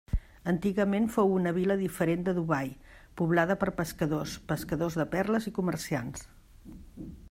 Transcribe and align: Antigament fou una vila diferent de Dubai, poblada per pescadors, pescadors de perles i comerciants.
Antigament 0.51 1.03
fou 1.15 1.33
una 1.39 1.53
vila 1.57 1.75
diferent 1.81 2.25
de 2.29 2.35
Dubai, 2.39 2.73
poblada 3.21 3.59
per 3.65 3.71
pescadors, 3.83 4.37
pescadors 4.53 5.01
de 5.03 5.09
perles 5.17 5.51
i 5.53 5.59
comerciants. 5.61 6.31